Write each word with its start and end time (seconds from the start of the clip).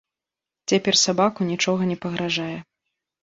Цяпер 0.71 0.95
сабаку 1.01 1.47
нічога 1.51 1.89
не 1.91 1.97
пагражае. 2.05 2.55